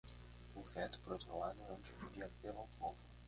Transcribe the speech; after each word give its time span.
O 0.55 0.61
veto, 0.71 0.97
por 1.03 1.11
outro 1.13 1.37
lado, 1.37 1.61
é 1.61 1.71
um 1.71 1.79
tipo 1.79 2.09
de 2.09 2.23
apelo 2.23 2.57
ao 2.61 2.67
povo. 2.79 2.97